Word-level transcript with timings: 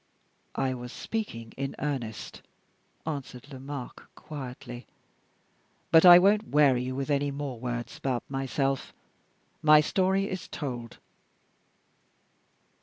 "I 0.55 0.73
was 0.73 0.91
speaking 0.91 1.53
in 1.57 1.75
earnest," 1.77 2.41
answered 3.05 3.53
Lomaque, 3.53 4.01
quietly; 4.15 4.87
"but 5.91 6.07
I 6.07 6.17
won't 6.17 6.47
weary 6.47 6.81
you 6.81 6.95
with 6.95 7.11
any 7.11 7.29
more 7.29 7.59
words 7.59 7.99
about 7.99 8.23
myself. 8.27 8.93
My 9.61 9.79
story 9.79 10.27
is 10.27 10.47
told." 10.47 10.97